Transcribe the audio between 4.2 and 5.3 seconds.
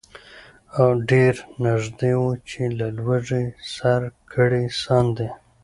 کړي ساندي